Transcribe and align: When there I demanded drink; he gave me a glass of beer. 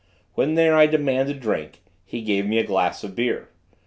When 0.33 0.55
there 0.55 0.75
I 0.75 0.87
demanded 0.87 1.39
drink; 1.41 1.83
he 2.03 2.23
gave 2.23 2.47
me 2.47 2.57
a 2.57 2.65
glass 2.65 3.03
of 3.03 3.13
beer. 3.15 3.49